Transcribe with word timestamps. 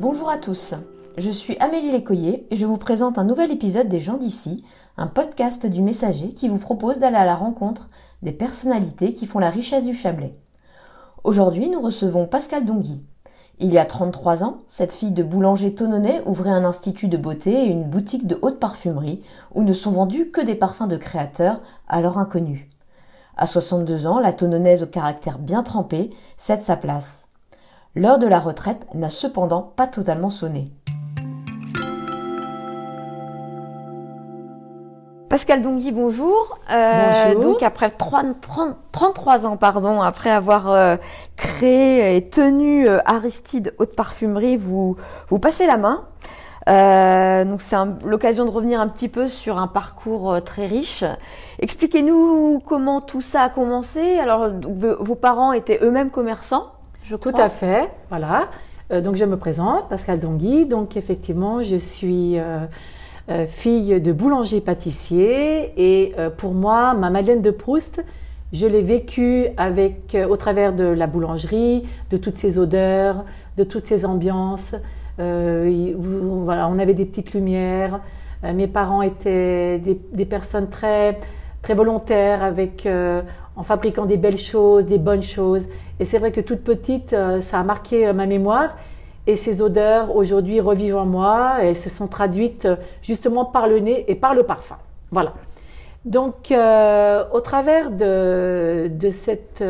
Bonjour 0.00 0.30
à 0.30 0.38
tous, 0.38 0.74
je 1.18 1.28
suis 1.28 1.58
Amélie 1.58 1.90
Lécoyer 1.90 2.46
et 2.50 2.56
je 2.56 2.64
vous 2.64 2.78
présente 2.78 3.18
un 3.18 3.24
nouvel 3.24 3.50
épisode 3.50 3.88
des 3.88 4.00
gens 4.00 4.16
d'ici, 4.16 4.64
un 4.96 5.06
podcast 5.06 5.66
du 5.66 5.82
Messager 5.82 6.30
qui 6.30 6.48
vous 6.48 6.56
propose 6.56 6.98
d'aller 6.98 7.18
à 7.18 7.26
la 7.26 7.34
rencontre 7.34 7.86
des 8.22 8.32
personnalités 8.32 9.12
qui 9.12 9.26
font 9.26 9.40
la 9.40 9.50
richesse 9.50 9.84
du 9.84 9.92
Chablais. 9.92 10.32
Aujourd'hui, 11.22 11.68
nous 11.68 11.82
recevons 11.82 12.26
Pascal 12.26 12.64
Dongui. 12.64 13.04
Il 13.58 13.70
y 13.70 13.76
a 13.76 13.84
33 13.84 14.42
ans, 14.42 14.62
cette 14.68 14.94
fille 14.94 15.10
de 15.10 15.22
boulanger 15.22 15.74
tononnais 15.74 16.22
ouvrait 16.24 16.48
un 16.48 16.64
institut 16.64 17.08
de 17.08 17.18
beauté 17.18 17.66
et 17.66 17.68
une 17.68 17.84
boutique 17.84 18.26
de 18.26 18.38
haute 18.40 18.58
parfumerie 18.58 19.20
où 19.54 19.64
ne 19.64 19.74
sont 19.74 19.90
vendus 19.90 20.30
que 20.30 20.40
des 20.40 20.54
parfums 20.54 20.88
de 20.88 20.96
créateurs 20.96 21.60
alors 21.88 22.16
inconnus. 22.16 22.66
À 23.36 23.46
62 23.46 24.06
ans, 24.06 24.18
la 24.18 24.32
tononnaise 24.32 24.82
au 24.82 24.86
caractère 24.86 25.38
bien 25.38 25.62
trempé 25.62 26.08
cède 26.38 26.62
sa 26.62 26.78
place. 26.78 27.26
L'heure 27.96 28.18
de 28.18 28.28
la 28.28 28.38
retraite 28.38 28.86
n'a 28.94 29.08
cependant 29.08 29.62
pas 29.62 29.88
totalement 29.88 30.30
sonné. 30.30 30.70
Pascal 35.28 35.62
Dongui, 35.62 35.90
bonjour. 35.90 36.58
Euh, 36.72 37.10
bonjour. 37.32 37.42
Donc 37.42 37.62
après 37.64 37.90
33 37.90 39.46
ans, 39.46 39.56
pardon, 39.56 40.02
après 40.02 40.30
avoir 40.30 40.70
euh, 40.70 40.96
créé 41.36 42.16
et 42.16 42.28
tenu 42.28 42.88
euh, 42.88 42.98
Aristide 43.06 43.74
Haute 43.78 43.96
Parfumerie, 43.96 44.56
vous, 44.56 44.96
vous 45.28 45.38
passez 45.40 45.66
la 45.66 45.76
main. 45.76 46.04
Euh, 46.68 47.44
donc 47.44 47.62
c'est 47.62 47.76
l'occasion 48.04 48.44
de 48.44 48.50
revenir 48.50 48.80
un 48.80 48.88
petit 48.88 49.08
peu 49.08 49.28
sur 49.28 49.58
un 49.58 49.66
parcours 49.66 50.32
euh, 50.32 50.40
très 50.40 50.66
riche. 50.66 51.04
Expliquez-nous 51.58 52.60
comment 52.66 53.00
tout 53.00 53.20
ça 53.20 53.42
a 53.42 53.48
commencé. 53.48 54.18
Alors 54.18 54.48
vos 54.60 55.14
parents 55.16 55.52
étaient 55.52 55.80
eux-mêmes 55.82 56.10
commerçants, 56.10 56.66
je 57.04 57.16
crois. 57.16 57.32
Tout 57.32 57.40
à 57.40 57.48
fait, 57.48 57.90
voilà. 58.08 58.48
Euh, 58.92 59.00
donc 59.00 59.16
je 59.16 59.24
me 59.24 59.36
présente, 59.36 59.88
Pascal 59.88 60.20
Dongui. 60.20 60.66
Donc 60.66 60.96
effectivement, 60.96 61.62
je 61.62 61.76
suis 61.76 62.36
fille 63.46 64.00
de 64.00 64.10
boulanger-pâtissier 64.10 65.72
et 65.76 66.14
pour 66.36 66.52
moi, 66.52 66.94
ma 66.94 67.10
Madeleine 67.10 67.42
de 67.42 67.52
Proust, 67.52 68.02
je 68.52 68.66
l'ai 68.66 68.82
vécue 68.82 69.46
avec, 69.56 70.16
au 70.28 70.36
travers 70.36 70.72
de 70.72 70.82
la 70.82 71.06
boulangerie, 71.06 71.86
de 72.10 72.16
toutes 72.16 72.38
ces 72.38 72.58
odeurs, 72.58 73.24
de 73.56 73.62
toutes 73.62 73.86
ces 73.86 74.04
ambiances. 74.04 74.74
Euh, 75.20 75.94
voilà, 75.96 76.68
on 76.68 76.78
avait 76.78 76.94
des 76.94 77.04
petites 77.04 77.34
lumières. 77.34 78.00
Euh, 78.44 78.54
mes 78.54 78.66
parents 78.66 79.02
étaient 79.02 79.78
des, 79.78 80.24
personnes 80.24 80.68
très, 80.68 81.18
très 81.62 81.74
volontaires 81.74 82.42
avec, 82.42 82.86
euh, 82.86 83.22
en 83.56 83.62
fabriquant 83.62 84.06
des 84.06 84.16
belles 84.16 84.38
choses, 84.38 84.86
des 84.86 84.98
bonnes 84.98 85.22
choses. 85.22 85.68
Et 85.98 86.04
c'est 86.04 86.18
vrai 86.18 86.32
que 86.32 86.40
toute 86.40 86.60
petite, 86.60 87.14
ça 87.40 87.60
a 87.60 87.62
marqué 87.62 88.12
ma 88.12 88.26
mémoire. 88.26 88.76
Et 89.26 89.36
ces 89.36 89.60
odeurs, 89.60 90.16
aujourd'hui, 90.16 90.60
revivent 90.60 90.96
en 90.96 91.06
moi 91.06 91.64
et 91.64 91.74
se 91.74 91.90
sont 91.90 92.06
traduites 92.06 92.66
justement 93.02 93.44
par 93.44 93.68
le 93.68 93.80
nez 93.80 94.04
et 94.08 94.14
par 94.14 94.34
le 94.34 94.44
parfum. 94.44 94.76
Voilà. 95.10 95.34
Donc, 96.04 96.52
au 96.52 97.40
travers 97.40 97.90
de, 97.90 99.10
cette 99.10 99.62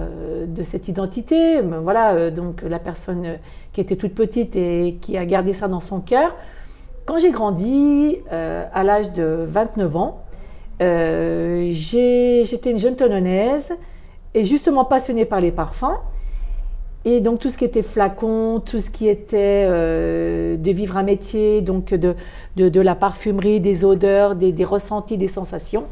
euh, 0.00 0.46
de 0.46 0.62
cette 0.62 0.88
identité. 0.88 1.60
Voilà, 1.60 2.14
euh, 2.14 2.30
donc 2.30 2.62
la 2.62 2.78
personne 2.78 3.36
qui 3.74 3.80
était 3.82 3.96
toute 3.96 4.14
petite 4.14 4.56
et 4.56 4.96
qui 5.02 5.18
a 5.18 5.26
gardé 5.26 5.52
ça 5.52 5.68
dans 5.68 5.80
son 5.80 6.00
cœur. 6.00 6.34
Quand 7.04 7.18
j'ai 7.18 7.30
grandi, 7.30 8.16
euh, 8.32 8.64
à 8.72 8.84
l'âge 8.84 9.12
de 9.12 9.44
29 9.46 9.96
ans, 9.96 10.21
j'étais 11.70 12.70
une 12.70 12.78
jeune 12.78 12.96
tononnaise 12.96 13.72
et 14.34 14.44
justement 14.44 14.84
passionnée 14.84 15.24
par 15.24 15.40
les 15.40 15.52
parfums. 15.52 15.98
Et 17.04 17.20
donc 17.20 17.40
tout 17.40 17.50
ce 17.50 17.58
qui 17.58 17.64
était 17.64 17.82
flacon, 17.82 18.62
tout 18.64 18.78
ce 18.80 18.90
qui 18.90 19.08
était 19.08 19.66
de 19.66 20.70
vivre 20.70 20.96
un 20.96 21.02
métier, 21.02 21.60
donc 21.60 21.92
de, 21.94 22.14
la 22.56 22.94
parfumerie, 22.94 23.60
des 23.60 23.84
odeurs, 23.84 24.36
des, 24.36 24.64
ressentis, 24.64 25.18
des 25.18 25.28
sensations, 25.28 25.86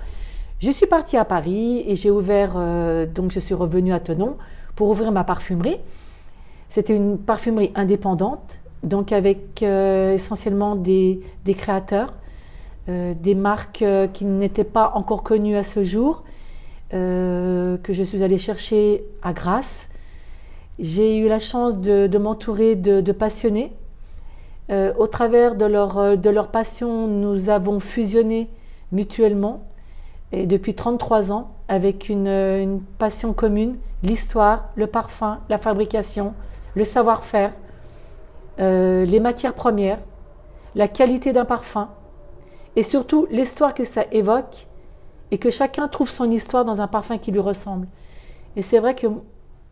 je 0.61 0.71
suis 0.71 0.87
partie 0.87 1.17
à 1.17 1.25
Paris 1.25 1.83
et 1.87 1.97
j'ai 1.97 2.11
ouvert, 2.11 2.53
euh, 2.57 3.07
donc 3.07 3.31
je 3.31 3.41
suis 3.41 3.55
revenue 3.55 3.95
à 3.95 3.99
Tenon 3.99 4.37
pour 4.77 4.91
ouvrir 4.91 5.11
ma 5.11 5.25
parfumerie. 5.25 5.79
C'était 6.69 6.95
une 6.95 7.17
parfumerie 7.17 7.73
indépendante, 7.75 8.61
donc 8.83 9.11
avec 9.11 9.63
euh, 9.63 10.13
essentiellement 10.13 10.77
des, 10.77 11.23
créateurs, 11.57 12.13
euh, 12.13 12.20
des 13.15 13.35
marques 13.35 13.85
qui 14.13 14.25
n'étaient 14.25 14.65
pas 14.65 14.93
encore 14.95 15.23
connues 15.23 15.57
à 15.57 15.63
ce 15.63 15.83
jour, 15.83 16.25
que 16.91 17.79
je 17.89 18.03
suis 18.03 18.23
allée 18.23 18.39
chercher 18.39 19.05
à 19.23 19.33
Grasse. 19.33 19.89
J'ai 20.79 21.17
eu 21.19 21.29
la 21.29 21.39
chance 21.39 21.77
de, 21.77 22.19
m'entourer 22.19 22.77
de, 22.77 23.13
passionnés. 23.13 23.73
au 24.71 25.07
travers 25.07 25.55
de 25.55 25.67
leur, 25.67 26.49
passion, 26.49 27.07
nous 27.07 27.49
avons 27.49 27.81
fusionné 27.81 28.49
mutuellement 28.93 29.63
et 30.33 30.47
depuis 30.47 30.75
33 30.75 31.33
ans 31.33 31.51
avec 31.69 32.09
une, 32.09 32.81
passion 32.99 33.33
commune, 33.33 33.77
l'histoire, 34.03 34.69
le 34.75 34.87
parfum, 34.87 35.39
la 35.49 35.59
fabrication, 35.59 36.35
le 36.75 36.85
savoir-faire, 36.85 37.53
euh, 38.59 39.05
les 39.05 39.21
matières 39.21 39.55
premières, 39.55 39.99
la 40.75 40.89
qualité 40.89 41.33
d'un 41.33 41.45
parfum 41.45 41.89
et 42.77 42.83
surtout 42.83 43.27
l'histoire 43.31 43.75
que 43.75 43.85
ça 43.85 44.05
évoque 44.13 44.67
et 45.31 45.39
que 45.39 45.51
chacun 45.51 45.89
trouve 45.89 46.11
son 46.11 46.31
histoire 46.31 46.65
dans 46.65 46.81
un 46.81 46.89
parfum 46.89 47.19
qui 47.19 47.31
lui 47.31 47.41
ressemble. 47.41 47.87
Et 48.57 48.63
c'est 48.63 48.79
vrai 48.79 48.95
que 48.95 49.07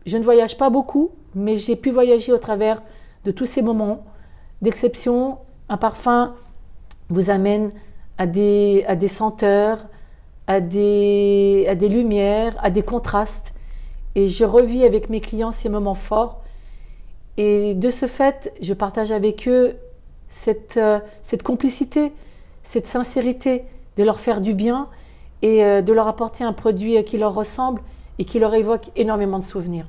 je 0.05 0.17
ne 0.17 0.23
voyage 0.23 0.57
pas 0.57 0.69
beaucoup, 0.69 1.11
mais 1.35 1.57
j'ai 1.57 1.75
pu 1.75 1.91
voyager 1.91 2.31
au 2.31 2.37
travers 2.37 2.81
de 3.25 3.31
tous 3.31 3.45
ces 3.45 3.61
moments 3.61 4.05
d'exception. 4.61 5.37
Un 5.67 5.77
parfum 5.77 6.33
vous 7.09 7.29
amène 7.29 7.71
à 8.17 8.27
des, 8.27 8.85
à 8.87 8.95
des 8.95 9.07
senteurs, 9.07 9.79
à 10.47 10.61
des, 10.61 11.65
à 11.69 11.75
des 11.75 11.89
lumières, 11.89 12.55
à 12.59 12.69
des 12.69 12.83
contrastes. 12.83 13.53
Et 14.15 14.27
je 14.27 14.43
revis 14.45 14.83
avec 14.83 15.09
mes 15.09 15.21
clients 15.21 15.51
ces 15.51 15.69
moments 15.69 15.95
forts. 15.95 16.41
Et 17.37 17.73
de 17.75 17.89
ce 17.89 18.07
fait, 18.07 18.53
je 18.61 18.73
partage 18.73 19.11
avec 19.11 19.47
eux 19.47 19.77
cette, 20.27 20.77
euh, 20.77 20.99
cette 21.21 21.43
complicité, 21.43 22.11
cette 22.63 22.87
sincérité 22.87 23.63
de 23.97 24.03
leur 24.03 24.19
faire 24.19 24.41
du 24.41 24.53
bien 24.53 24.87
et 25.41 25.63
euh, 25.63 25.81
de 25.81 25.93
leur 25.93 26.07
apporter 26.07 26.43
un 26.43 26.53
produit 26.53 27.03
qui 27.03 27.17
leur 27.17 27.33
ressemble 27.33 27.81
et 28.17 28.25
qui 28.25 28.39
leur 28.39 28.53
évoque 28.53 28.89
énormément 28.95 29.39
de 29.39 29.43
souvenirs. 29.43 29.85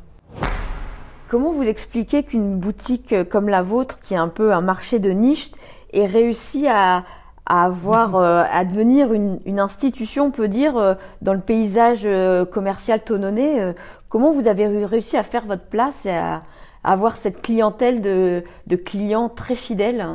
Comment 1.28 1.52
vous 1.52 1.64
expliquez 1.64 2.24
qu'une 2.24 2.58
boutique 2.58 3.14
comme 3.28 3.48
la 3.48 3.62
vôtre, 3.62 4.00
qui 4.00 4.14
est 4.14 4.18
un 4.18 4.28
peu 4.28 4.52
un 4.52 4.60
marché 4.60 4.98
de 4.98 5.10
niche, 5.10 5.50
ait 5.92 6.06
réussi 6.06 6.66
à, 6.66 7.04
à 7.50 7.64
avoir, 7.64 8.14
euh, 8.16 8.44
à 8.50 8.64
devenir 8.64 9.12
une, 9.12 9.60
institution, 9.60 10.26
on 10.26 10.30
peut 10.30 10.48
dire, 10.48 10.78
euh, 10.78 10.94
dans 11.20 11.34
le 11.34 11.40
paysage 11.40 12.02
euh, 12.04 12.46
commercial 12.46 13.02
tononné. 13.02 13.72
comment 14.08 14.32
vous 14.32 14.46
avez 14.46 14.86
réussi 14.86 15.16
à 15.16 15.22
faire 15.22 15.44
votre 15.44 15.64
place 15.64 16.06
et 16.06 16.16
à, 16.16 16.40
avoir 16.82 17.18
cette 17.18 17.42
clientèle 17.42 18.00
de, 18.00 18.42
clients 18.76 19.28
très 19.28 19.54
fidèles? 19.54 20.06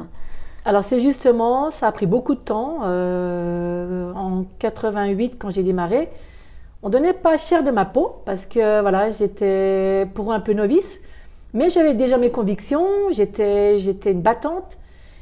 Alors 0.65 0.83
c'est 0.83 0.99
justement, 0.99 1.71
ça 1.71 1.87
a 1.87 1.91
pris 1.91 2.05
beaucoup 2.05 2.35
de 2.35 2.39
temps. 2.39 2.79
en 2.83 4.45
88, 4.59 5.35
quand 5.39 5.49
j'ai 5.49 5.63
démarré, 5.63 6.09
on 6.83 6.89
donnait 6.89 7.13
pas 7.13 7.37
cher 7.37 7.63
de 7.63 7.71
ma 7.71 7.85
peau 7.85 8.17
parce 8.25 8.45
que 8.45 8.81
voilà, 8.81 9.11
j'étais 9.11 10.07
pour 10.13 10.33
un 10.33 10.39
peu 10.39 10.53
novice, 10.53 10.99
mais 11.53 11.69
j'avais 11.69 11.93
déjà 11.93 12.17
mes 12.17 12.31
convictions. 12.31 12.87
J'étais, 13.11 13.79
j'étais 13.79 14.11
une 14.11 14.21
battante 14.21 14.77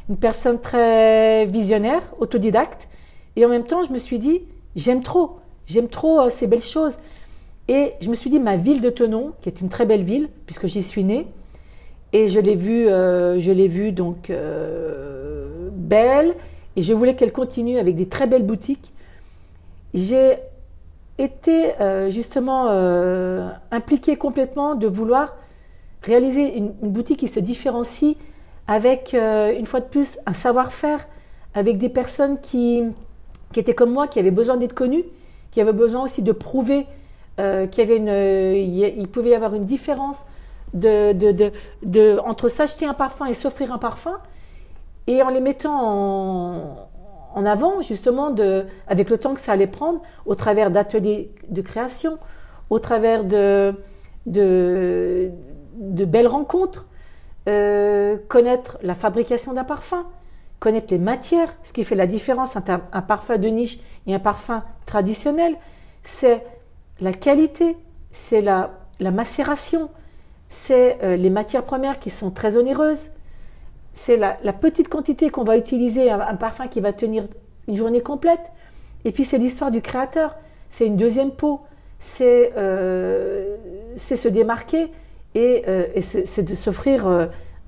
une 0.10 0.18
personne 0.18 0.60
très 0.60 1.46
visionnaire, 1.46 2.02
autodidacte. 2.20 2.90
Et 3.36 3.46
en 3.46 3.50
même 3.50 3.64
temps, 3.64 3.84
je 3.84 3.92
me 3.92 3.98
suis 3.98 4.20
dit, 4.20 4.42
j'aime 4.76 5.02
trop, 5.02 5.38
j'aime 5.66 5.88
trop 5.88 6.22
euh, 6.22 6.30
ces 6.30 6.48
belles 6.48 6.64
choses. 6.64 6.98
Et 7.68 7.94
je 8.02 8.10
me 8.10 8.16
suis 8.16 8.30
dit, 8.30 8.40
ma 8.40 8.58
ville 8.58 8.82
de 8.82 8.90
Tenon, 8.90 9.34
qui 9.42 9.50
est 9.50 9.62
une 9.62 9.70
très 9.70 9.86
belle 9.86 10.04
ville, 10.04 10.30
puisque 10.46 10.68
j'y 10.68 10.84
suis 10.84 11.04
née, 11.04 11.28
et 12.14 12.30
je 12.30 12.40
l'ai 12.40 12.56
vue, 12.56 12.88
euh, 12.88 13.40
je 13.40 13.52
l'ai 13.52 13.68
vue 13.68 13.92
donc 13.92 14.30
euh, 14.30 15.70
belle, 15.72 16.36
et 16.76 16.82
je 16.82 16.94
voulais 16.94 17.16
qu'elle 17.16 17.34
continue 17.34 17.78
avec 17.78 17.96
des 17.96 18.08
très 18.08 18.28
belles 18.28 18.46
boutiques. 18.46 18.94
J'ai 19.94 20.36
été 21.20 21.74
justement 22.10 22.68
impliquée 23.70 24.16
complètement 24.16 24.74
de 24.74 24.88
vouloir 24.88 25.36
réaliser 26.02 26.58
une 26.58 26.72
boutique 26.82 27.20
qui 27.20 27.28
se 27.28 27.40
différencie 27.40 28.16
avec, 28.68 29.14
euh, 29.14 29.58
une 29.58 29.66
fois 29.66 29.80
de 29.80 29.86
plus, 29.86 30.18
un 30.26 30.34
savoir-faire, 30.34 31.08
avec 31.54 31.78
des 31.78 31.90
personnes 31.90 32.40
qui, 32.40 32.84
qui 33.52 33.60
étaient 33.60 33.76
comme 33.76 33.92
moi, 33.92 34.08
qui 34.08 34.20
avaient 34.20 34.32
besoin 34.32 34.58
d'être 34.58 34.74
connues, 34.74 35.04
qui 35.52 35.62
avaient 35.62 35.74
besoin 35.74 36.04
aussi 36.04 36.22
de 36.22 36.32
prouver 36.32 36.86
euh, 37.40 37.68
qu'il 37.68 39.08
pouvait 39.12 39.30
y 39.30 39.36
avoir 39.36 39.54
une 39.54 39.66
différence 39.66 40.18
de, 40.74 41.14
de, 41.14 41.52
de, 41.84 42.20
entre 42.26 42.50
s'acheter 42.50 42.86
un 42.86 42.94
parfum 42.94 43.26
et 43.26 43.34
s'offrir 43.34 43.72
un 43.72 43.78
parfum, 43.78 44.18
et 45.08 45.22
en 45.22 45.30
les 45.30 45.42
mettant 45.42 45.80
en, 45.82 46.90
en 47.36 47.46
avant, 47.46 47.82
justement, 47.82 48.32
de, 48.32 48.66
avec 48.88 49.10
le 49.10 49.18
temps 49.18 49.34
que 49.34 49.40
ça 49.40 49.54
allait 49.54 49.68
prendre, 49.68 50.02
au 50.26 50.36
travers 50.36 50.72
d'ateliers 50.72 51.32
de 51.50 51.62
création, 51.62 52.18
au 52.70 52.80
travers 52.80 53.24
de, 53.24 53.76
de, 54.26 55.32
de 55.76 56.06
belles 56.06 56.28
rencontres, 56.28 56.86
euh, 57.50 58.18
connaître 58.30 58.78
la 58.84 58.96
fabrication 58.96 59.54
d'un 59.54 59.66
parfum, 59.66 60.06
connaître 60.60 60.94
les 60.94 61.00
matières, 61.00 61.54
ce 61.64 61.74
qui 61.74 61.84
fait 61.84 61.96
la 61.96 62.08
différence 62.08 62.56
entre 62.56 62.80
un, 62.92 63.02
parfum 63.02 63.38
de 63.38 63.50
niche 63.50 63.80
et 64.08 64.16
un 64.16 64.20
parfum 64.20 64.64
traditionnel, 64.86 65.58
c'est 66.04 66.46
la 67.02 67.12
qualité, 67.12 67.76
c'est 68.12 68.42
la, 68.42 68.72
macération, 69.02 69.90
c'est 70.54 71.00
euh, 71.04 71.16
les 71.16 71.32
matières 71.32 71.64
premières 71.64 72.00
qui 72.00 72.12
sont 72.12 72.30
très 72.30 72.58
onéreuses, 72.58 73.10
c'est 73.92 74.18
la, 74.18 74.36
petite 74.54 74.88
quantité 74.88 75.30
qu'on 75.30 75.44
va 75.44 75.58
utiliser, 75.58 76.10
un, 76.10 76.36
parfum 76.36 76.68
qui 76.68 76.80
va 76.80 76.94
tenir 76.94 77.28
une 77.68 77.76
journée 77.76 78.02
complète, 78.02 78.52
et 79.04 79.12
puis 79.12 79.26
c'est 79.26 79.38
l'histoire 79.38 79.72
du 79.72 79.82
créateur, 79.82 80.36
c'est 80.70 80.86
une 80.86 80.96
deuxième 80.96 81.32
peau, 81.32 81.62
c'est 82.00 82.54
euh, 82.58 83.58
se 83.98 84.28
démarquer 84.28 84.92
et, 85.36 85.64
euh, 85.68 85.88
c'est 86.02 86.44
de 86.44 86.56
s'offrir 86.56 87.08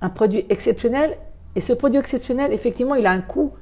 un 0.02 0.10
produit 0.10 0.46
exceptionnel. 0.50 1.18
Et 1.56 1.62
ce 1.62 1.74
produit 1.74 2.00
exceptionnel, 2.00 2.54
effectivement, 2.54 2.96
il 2.96 3.06
a 3.08 3.12
un 3.12 3.22
coût. 3.22 3.54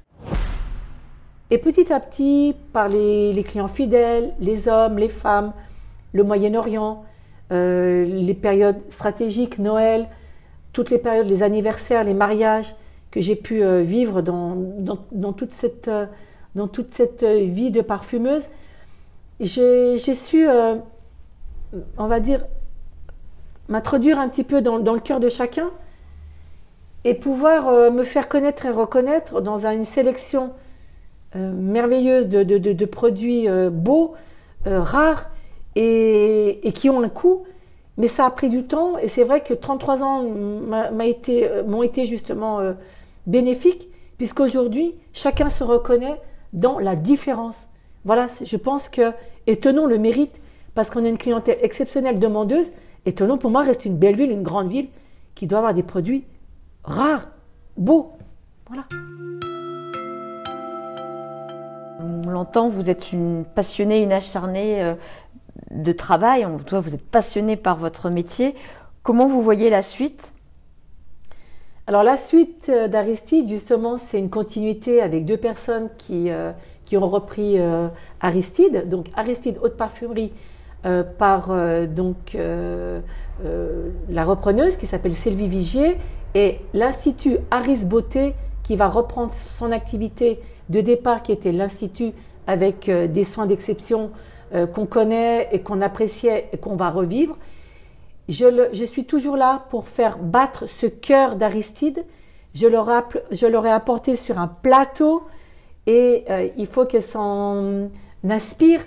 Et 1.49 1.57
petit 1.57 1.91
à 1.93 1.99
petit, 1.99 2.55
par 2.71 2.89
les, 2.89 3.43
clients 3.47 3.67
fidèles, 3.67 4.33
les 4.39 4.67
hommes, 4.67 4.97
les 4.97 5.09
femmes, 5.09 5.53
le 6.11 6.23
Moyen-Orient, 6.23 7.03
euh, 7.53 8.05
les 8.05 8.33
périodes 8.33 8.79
stratégiques, 8.89 9.59
Noël, 9.59 10.07
toutes 10.73 10.89
les 10.89 10.97
périodes, 10.97 11.27
les 11.27 11.44
anniversaires, 11.44 12.03
les 12.03 12.13
mariages 12.13 12.75
que 13.11 13.21
j'ai 13.21 13.35
pu 13.35 13.63
vivre 13.83 14.23
dans, 14.23 14.57
dans, 15.11 15.33
toute 15.33 15.51
cette, 15.51 15.88
dans 16.55 16.67
toute 16.67 16.95
cette 16.95 17.23
vie 17.23 17.69
de 17.69 17.81
parfumeuse, 17.81 18.50
j'ai 19.39 19.97
su, 20.00 20.47
on 22.00 22.07
va 22.07 22.19
dire, 22.19 22.44
m'introduire 23.69 24.19
un 24.19 24.27
petit 24.27 24.44
peu 24.44 24.61
dans, 24.61 24.77
le 24.77 24.99
cœur 24.99 25.19
de 25.19 25.29
chacun 25.29 25.71
et 27.06 27.13
pouvoir 27.13 27.67
euh, 27.67 27.91
me 27.91 28.03
faire 28.03 28.29
connaître 28.29 28.65
et 28.65 28.69
reconnaître 28.69 29.41
dans 29.41 29.67
une 29.67 29.83
sélection 29.83 30.53
euh, 31.35 31.51
merveilleuse 31.51 32.27
de, 32.27 32.85
produits 32.85 33.49
euh, 33.49 33.69
beaux, 33.69 34.15
rares 34.65 35.29
et, 35.75 36.71
qui 36.73 36.89
ont 36.89 37.01
un 37.01 37.09
coût. 37.09 37.43
Mais 37.97 38.07
ça 38.07 38.25
a 38.25 38.31
pris 38.31 38.49
du 38.49 38.63
temps 38.63 38.97
et 38.97 39.07
c'est 39.07 39.23
vrai 39.23 39.41
que 39.41 39.53
33 39.53 40.03
ans 40.03 40.23
m'ont 40.23 41.01
été, 41.01 41.49
été, 41.83 42.05
justement 42.05 42.59
bénéfiques 43.27 43.87
puisqu'aujourd'hui, 44.17 44.95
chacun 45.11 45.49
se 45.49 45.63
reconnaît 45.63 46.19
dans 46.53 46.79
la 46.79 46.95
différence. 46.95 47.67
Voilà, 48.05 48.27
je 48.43 48.57
pense 48.57 48.89
que, 48.89 49.11
et 49.47 49.57
tenons 49.57 49.85
le 49.85 49.97
mérite, 49.97 50.39
parce 50.75 50.89
qu'on 50.89 51.03
a 51.05 51.07
une 51.07 51.17
clientèle 51.17 51.57
exceptionnelle 51.61 52.19
demandeuse, 52.19 52.71
et 53.05 53.13
Toulon, 53.13 53.37
pour 53.37 53.51
moi, 53.51 53.63
reste 53.63 53.85
une 53.85 53.97
belle 53.97 54.15
ville, 54.15 54.31
une 54.31 54.43
grande 54.43 54.69
ville 54.69 54.87
qui 55.35 55.47
doit 55.47 55.59
avoir 55.59 55.73
des 55.73 55.83
produits 55.83 56.23
rares, 56.83 57.27
beaux. 57.77 58.13
Voilà. 58.67 58.85
On 61.99 62.29
l'entend, 62.29 62.69
vous 62.69 62.89
êtes 62.89 63.11
une 63.11 63.45
passionnée, 63.45 64.01
une 64.01 64.13
acharnée 64.13 64.83
euh, 64.83 64.95
de 65.73 65.91
travail. 65.91 66.47
Tout 66.65 66.81
vous 66.81 66.93
êtes 66.93 67.05
passionnée 67.05 67.55
par 67.55 67.77
votre 67.77 68.09
métier. 68.09 68.55
Comment 69.01 69.27
vous 69.27 69.41
voyez 69.41 69.69
la 69.69 69.81
suite? 69.81 70.33
Alors 71.87 72.03
la 72.03 72.15
suite 72.15 72.69
euh, 72.69 72.87
d'Aristide, 72.87 73.47
justement, 73.47 73.97
c'est 73.97 74.17
une 74.17 74.29
continuité 74.29 75.01
avec 75.01 75.25
deux 75.25 75.37
personnes 75.37 75.89
qui, 75.97 76.31
euh, 76.31 76.53
qui 76.85 76.95
ont 76.95 77.09
repris 77.09 77.57
Aristide. 78.21 78.87
Donc 78.87 79.07
Aristide 79.15 79.59
Haute 79.61 79.75
Parfumerie 79.75 80.31
euh, 80.85 81.01
par 81.01 81.49
euh, 81.51 81.87
donc 81.87 82.35
euh, 82.35 82.99
la 84.09 84.25
repreneuse 84.25 84.75
qui 84.75 84.85
s'appelle 84.85 85.13
Sylvie 85.13 85.47
Vigier 85.47 85.95
et 86.35 86.59
l'Institut 86.73 87.37
Aris 87.51 87.85
Beauté 87.85 88.33
qui 88.63 88.75
va 88.75 88.89
reprendre 88.89 89.31
son 89.31 89.71
activité 89.71 90.41
de 90.67 90.81
départ 90.81 91.23
qui 91.23 91.31
était 91.31 91.53
l'Institut 91.53 92.11
avec 92.47 92.89
des 92.89 93.23
soins 93.23 93.45
d'exception 93.45 94.11
qu'on 94.73 94.85
connaît 94.85 95.50
et 95.51 95.61
qu'on 95.61 95.81
appréciait 95.81 96.50
et 96.53 96.57
qu'on 96.57 96.75
va 96.75 96.91
revivre. 96.91 97.38
Je, 98.29 98.69
je, 98.71 98.85
suis 98.85 99.05
toujours 99.05 99.35
là 99.35 99.65
pour 99.69 99.88
faire 99.88 100.17
battre 100.17 100.67
ce 100.67 100.85
cœur 100.85 101.35
d'Aristide. 101.35 102.05
Je 102.53 102.67
l'aurais 102.67 103.71
apporté 103.71 104.15
sur 104.15 104.39
un 104.39 104.47
plateau 104.47 105.23
et 105.88 106.25
il 106.55 106.67
faut 106.67 106.85
qu'elle 106.85 107.03
s'en 107.03 107.89
inspire 108.29 108.79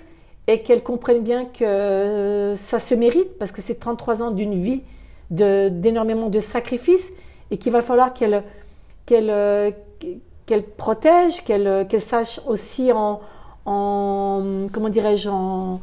et 0.47 0.61
qu'elle 0.61 0.81
comprenne 0.81 1.21
bien 1.21 1.45
que 1.45 2.53
ça 2.55 2.79
se 2.79 2.95
mérite 2.95 3.37
parce 3.37 3.51
que 3.51 3.61
c'est 3.61 3.75
33 3.75 4.23
ans 4.23 4.31
d'une 4.31 4.59
vie 4.59 4.81
d'énormément 5.29 6.29
de, 6.29 6.39
sacrifices 6.39 7.11
et 7.51 7.57
qu'il 7.57 7.71
va 7.71 7.81
falloir 7.81 8.13
qu'elle 8.13 8.43
qu'elle 9.05 9.75
qu'elle 10.45 10.63
protège, 10.63 11.43
qu'elle 11.43 12.01
sache 12.01 12.39
aussi 12.47 12.91
en, 12.93 13.19
en 13.67 14.67
comment 14.71 14.89
dirais-je 14.89 15.29
en, 15.29 15.79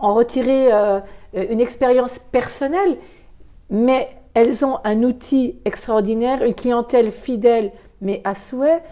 retirer 0.00 0.72
euh, 0.72 1.00
une 1.34 1.60
expérience 1.60 2.18
personnelle, 2.18 2.96
mais 3.70 4.08
elles 4.34 4.64
ont 4.64 4.78
un 4.84 5.02
outil 5.02 5.60
extraordinaire, 5.64 6.42
une 6.42 6.54
clientèle 6.54 7.10
fidèle 7.10 7.70
mais 8.00 8.20
à 8.24 8.34
souhait, 8.34 8.82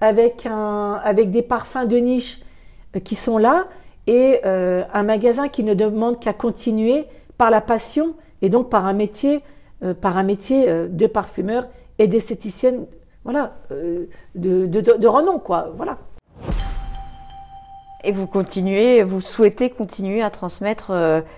avec 0.00 0.46
un 0.46 1.00
avec 1.04 1.30
des 1.30 1.42
parfums 1.42 1.86
de 1.86 1.96
niche 1.96 2.40
qui 3.04 3.14
sont 3.14 3.38
là 3.38 3.66
et 4.06 4.40
euh, 4.44 4.82
un 4.92 5.02
magasin 5.02 5.48
qui 5.48 5.64
ne 5.64 5.74
demande 5.74 6.20
qu'à 6.20 6.32
continuer 6.32 7.06
par 7.38 7.50
la 7.50 7.60
passion 7.60 8.14
et 8.42 8.48
donc 8.48 8.68
par 8.68 8.86
un 8.86 8.92
métier, 8.92 9.42
euh, 9.82 9.94
par 9.94 10.18
un 10.18 10.22
métier 10.22 10.68
euh, 10.68 10.88
de 10.88 11.06
parfumeur 11.06 11.68
et 11.98 12.06
d'esthéticienne, 12.06 12.86
voilà, 13.24 13.54
de, 13.70 14.66
de, 14.66 15.06
renom, 15.06 15.38
quoi, 15.38 15.72
voilà. 15.76 15.96
Et 18.04 18.12
vous 18.12 18.26
continuez, 18.26 19.02
vous 19.02 19.20
souhaitez 19.20 19.70
continuer 19.70 20.22
à 20.22 20.30
transmettre 20.30 20.92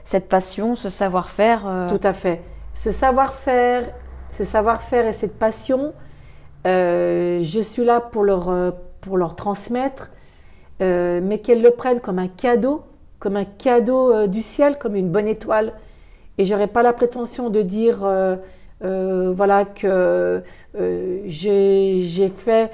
cette 0.05 0.29
passion, 0.29 0.75
ce 0.75 0.89
savoir-faire 0.89 1.87
Tout 1.89 2.01
à 2.03 2.13
fait. 2.13 2.43
Ce 2.75 2.91
savoir-faire, 2.91 3.85
ce 4.33 4.45
savoir-faire 4.45 5.07
et 5.07 5.13
cette 5.13 5.39
passion, 5.39 5.93
je 6.65 7.61
suis 7.63 7.85
là 7.85 8.01
pour 8.01 8.25
leur, 8.25 8.75
pour 9.01 9.17
leur 9.17 9.37
transmettre 9.37 10.11
euh, 10.83 11.21
mais 11.23 11.39
qu'elles 11.39 11.63
le 11.63 11.71
prennent 11.71 12.01
comme 12.01 12.19
un 12.19 12.29
cadeau, 12.29 12.83
comme 13.19 13.37
un 13.37 13.47
cadeau 13.47 14.13
euh, 14.13 14.27
du 14.27 14.43
ciel, 14.43 14.79
comme 14.79 14.95
une 14.95 15.09
bonne 15.09 15.29
étoile. 15.29 15.73
Et 16.39 16.45
j'aurais 16.45 16.67
pas 16.67 16.83
la 16.83 16.93
prétention 16.93 17.49
de 17.49 17.63
dire, 17.63 18.01
euh, 18.05 18.37
voilà, 18.83 19.65
que 19.65 20.43
j'ai 21.25 22.29
fait 22.29 22.71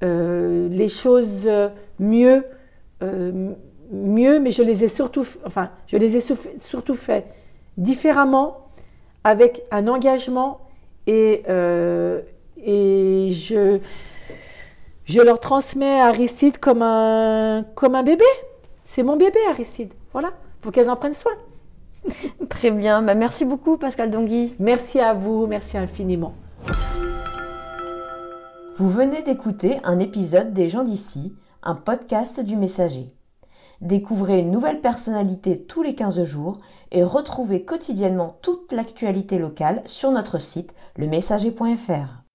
les 0.00 0.88
choses 0.88 1.46
mieux, 1.98 2.44
mieux, 3.00 4.40
mais 4.40 4.50
je 4.50 4.62
les 4.62 4.84
ai 4.84 4.88
surtout, 4.88 5.24
enfin, 5.44 5.70
je 5.86 5.96
les 5.96 6.16
ai 6.16 6.20
surtout 6.58 6.94
fait 6.94 7.26
différemment, 7.76 8.68
avec 9.24 9.62
un 9.70 9.88
engagement 9.88 10.60
et, 11.06 11.42
et 12.64 13.30
je 13.32 13.80
je 15.06 15.20
leur 15.20 15.38
transmets 15.38 16.00
Aristide 16.00 16.58
comme 16.58 16.82
un, 16.82 17.64
comme 17.76 17.94
un 17.94 18.02
bébé. 18.02 18.24
C'est 18.82 19.04
mon 19.04 19.16
bébé, 19.16 19.38
Aristide. 19.48 19.92
Voilà, 20.12 20.32
faut 20.62 20.72
qu'elles 20.72 20.90
en 20.90 20.96
prennent 20.96 21.14
soin. 21.14 21.32
Très 22.48 22.72
bien. 22.72 23.02
Bah, 23.02 23.14
merci 23.14 23.44
beaucoup, 23.44 23.76
Pascal 23.76 24.10
Dongui. 24.10 24.54
Merci 24.58 24.98
à 24.98 25.14
vous. 25.14 25.46
Merci 25.46 25.78
infiniment. 25.78 26.34
Vous 28.76 28.90
venez 28.90 29.22
d'écouter 29.22 29.78
un 29.84 30.00
épisode 30.00 30.52
des 30.52 30.68
gens 30.68 30.82
d'ici, 30.82 31.36
un 31.66 31.74
podcast 31.74 32.38
du 32.40 32.56
Messager. 32.56 33.08
Découvrez 33.80 34.38
une 34.38 34.52
nouvelle 34.52 34.80
personnalité 34.80 35.64
tous 35.64 35.82
les 35.82 35.96
15 35.96 36.22
jours 36.22 36.60
et 36.92 37.02
retrouvez 37.02 37.64
quotidiennement 37.64 38.38
toute 38.40 38.72
l'actualité 38.72 39.36
locale 39.36 39.82
sur 39.84 40.12
notre 40.12 40.38
site 40.38 40.72
lemessager.fr. 40.96 42.25